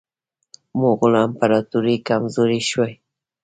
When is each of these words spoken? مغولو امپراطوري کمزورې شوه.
مغولو 0.79 1.17
امپراطوري 1.27 1.95
کمزورې 2.07 2.59
شوه. 2.69 2.87